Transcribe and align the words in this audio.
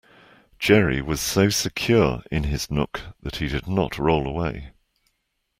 Jerry 0.57 0.99
was 0.99 1.21
so 1.21 1.49
secure 1.51 2.23
in 2.31 2.45
his 2.45 2.71
nook 2.71 3.01
that 3.21 3.35
he 3.35 3.47
did 3.47 3.67
not 3.67 3.99
roll 3.99 4.25
away. 4.25 4.71